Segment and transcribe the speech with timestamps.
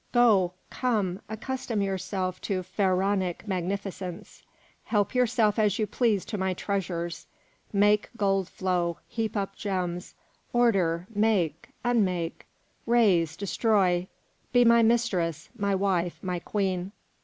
[0.13, 4.41] Go, come; accustom yourself to Pharaonic magnificence;
[4.85, 7.27] help yourself as you please to my treasures;
[7.71, 10.15] make gold flow, heap up gems;
[10.53, 12.47] order, make, unmake,
[12.87, 14.07] raise, destroy;
[14.51, 16.93] be my mistress, my wife, my queen.